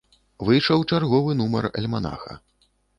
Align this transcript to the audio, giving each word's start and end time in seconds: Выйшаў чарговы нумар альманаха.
Выйшаў 0.47 0.87
чарговы 0.91 1.37
нумар 1.45 1.71
альманаха. 1.77 2.43